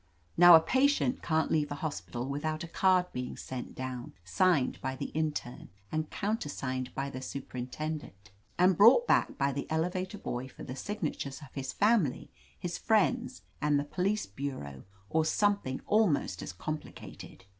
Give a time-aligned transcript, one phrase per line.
[0.35, 4.81] Now, a patient can't leave a hospital with out a card being sent down, signed
[4.81, 10.17] by the in terne and countersigned by the superintendent, and brought back by the elevator
[10.17, 15.81] boy for the signatures of his family, his friends and the police bureau, or something
[15.85, 17.41] almost as compli cated.